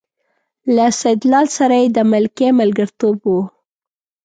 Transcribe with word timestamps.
له 0.75 0.85
سیدلال 1.01 1.47
سره 1.57 1.75
یې 1.81 1.87
د 1.95 1.99
ملکۍ 2.11 2.49
ملګرتوب 2.59 3.17
و. 3.25 3.29